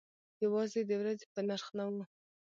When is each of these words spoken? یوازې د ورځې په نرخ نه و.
یوازې 0.43 0.81
د 0.89 0.91
ورځې 1.01 1.25
په 1.33 1.39
نرخ 1.47 1.67
نه 1.77 1.85
و. 1.91 1.93